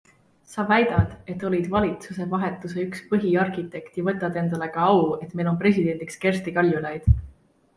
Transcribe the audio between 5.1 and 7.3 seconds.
et meil on presidendiks Kersti Kaljulaid?